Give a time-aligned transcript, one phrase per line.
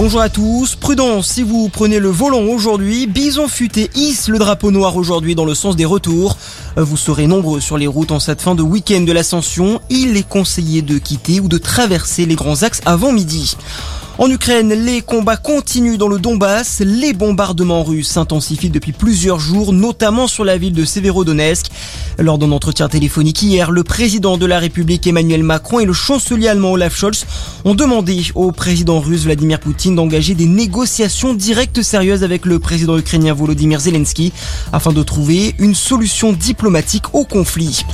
[0.00, 0.76] Bonjour à tous.
[0.76, 3.08] Prudence si vous prenez le volant aujourd'hui.
[3.08, 6.36] Bison futé hisse le drapeau noir aujourd'hui dans le sens des retours.
[6.76, 9.80] Vous serez nombreux sur les routes en cette fin de week-end de l'ascension.
[9.90, 13.56] Il est conseillé de quitter ou de traverser les grands axes avant midi.
[14.20, 16.80] En Ukraine, les combats continuent dans le Donbass.
[16.84, 21.66] Les bombardements russes s'intensifient depuis plusieurs jours, notamment sur la ville de Severodonetsk.
[22.18, 26.48] Lors d'un entretien téléphonique hier, le président de la République Emmanuel Macron et le chancelier
[26.48, 27.26] allemand Olaf Scholz
[27.64, 32.98] ont demandé au président russe Vladimir Poutine d'engager des négociations directes sérieuses avec le président
[32.98, 34.32] ukrainien Volodymyr Zelensky
[34.72, 37.84] afin de trouver une solution diplomatique au conflit.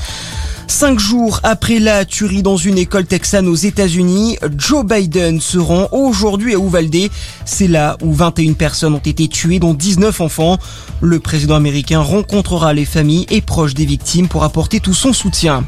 [0.67, 5.89] Cinq jours après la tuerie dans une école texane aux États-Unis, Joe Biden se rend
[5.93, 7.11] aujourd'hui à Uvalde.
[7.45, 10.59] C'est là où 21 personnes ont été tuées, dont 19 enfants.
[11.01, 15.65] Le président américain rencontrera les familles et proches des victimes pour apporter tout son soutien.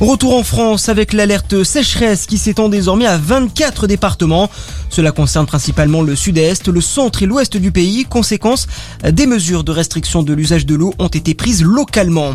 [0.00, 4.50] Retour en France avec l'alerte sécheresse qui s'étend désormais à 24 départements.
[4.90, 8.04] Cela concerne principalement le sud-est, le centre et l'ouest du pays.
[8.04, 8.66] Conséquence,
[9.10, 12.34] des mesures de restriction de l'usage de l'eau ont été prises localement.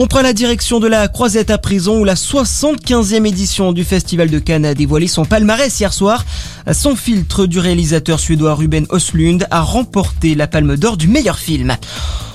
[0.00, 4.30] On prend la direction de la Croisette à présent où la 75e édition du Festival
[4.30, 6.24] de Cannes a dévoilé son palmarès hier soir.
[6.72, 11.76] Son filtre du réalisateur suédois Ruben Östlund a remporté la palme d'or du meilleur film.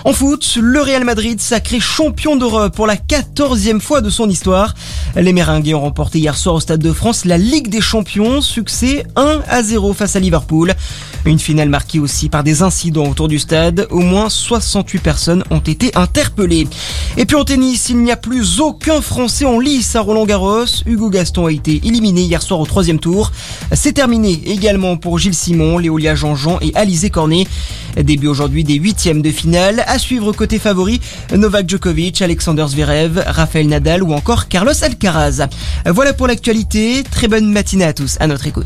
[0.03, 4.75] En foot, le Real Madrid sacré champion d'Europe pour la 14e fois de son histoire.
[5.16, 9.06] Les Méringues ont remporté hier soir au Stade de France la Ligue des Champions, succès
[9.16, 10.73] 1 à 0 face à Liverpool.
[11.25, 13.88] Une finale marquée aussi par des incidents autour du stade.
[13.91, 16.67] Au moins 68 personnes ont été interpellées.
[17.16, 20.66] Et puis en tennis, il n'y a plus aucun Français en lice à Roland Garros.
[20.88, 23.31] Hugo Gaston a été éliminé hier soir au troisième tour.
[23.72, 27.45] C'est terminé également pour Gilles Simon, Léolia Jean-Jean et Alizé Cornet.
[27.95, 29.84] Début aujourd'hui des huitièmes de finale.
[29.86, 31.02] À suivre côté favori,
[31.36, 35.47] Novak Djokovic, Alexander Zverev, Rafael Nadal ou encore Carlos Alcaraz.
[35.86, 37.03] Voilà pour l'actualité.
[37.03, 38.61] Très bonne matinée à tous à notre écoute.